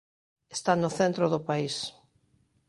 [0.55, 1.75] Está no centro do país.